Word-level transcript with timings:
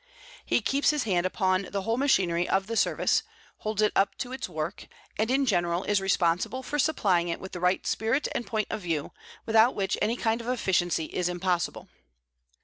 He 0.43 0.61
keeps 0.61 0.89
his 0.89 1.03
hand 1.03 1.27
upon 1.27 1.67
the 1.71 1.83
whole 1.83 1.95
machinery 1.95 2.49
of 2.49 2.65
the 2.65 2.75
Service, 2.75 3.21
holds 3.59 3.83
it 3.83 3.91
up 3.95 4.17
to 4.17 4.31
its 4.31 4.49
work, 4.49 4.87
and 5.15 5.29
in 5.29 5.45
general 5.45 5.83
is 5.83 6.01
responsible 6.01 6.63
for 6.63 6.79
supplying 6.79 7.27
it 7.27 7.39
with 7.39 7.51
the 7.51 7.59
right 7.59 7.85
spirit 7.85 8.27
and 8.33 8.47
point 8.47 8.69
of 8.71 8.81
view, 8.81 9.11
without 9.45 9.75
which 9.75 9.99
any 10.01 10.15
kind 10.17 10.41
of 10.41 10.47
efficiency 10.47 11.05
is 11.05 11.29
impossible. 11.29 11.87